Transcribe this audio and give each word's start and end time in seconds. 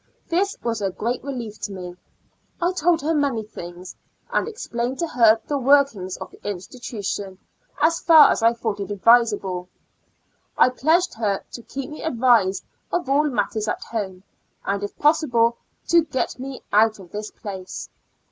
This 0.29 0.57
was 0.63 0.81
a 0.81 0.89
great 0.89 1.23
relief 1.23 1.59
to 1.61 1.71
me. 1.71 1.95
I 2.59 2.71
told 2.71 3.03
her 3.03 3.13
many 3.13 3.43
things, 3.43 3.95
and 4.31 4.47
explained 4.47 4.97
to 4.97 5.07
her 5.09 5.39
the 5.45 5.59
workings 5.59 6.17
of 6.17 6.31
the 6.31 6.41
institution, 6.43 7.37
as 7.79 7.99
far 7.99 8.31
as 8.31 8.41
I 8.41 8.53
thought 8.53 8.79
it 8.79 8.89
advisible. 8.89 9.69
I 10.57 10.69
pledged 10.69 11.13
her 11.13 11.43
to 11.51 11.61
keep 11.61 11.91
me 11.91 12.01
advised 12.01 12.65
of 12.91 13.07
all 13.09 13.25
matters 13.29 13.67
at 13.67 13.83
home, 13.83 14.23
and 14.65 14.83
if 14.83 14.97
possible 14.97 15.57
to 15.89 16.03
get 16.03 16.39
me 16.39 16.63
out 16.73 16.97
of 16.97 17.11
this 17.11 17.29
place. 17.29 17.87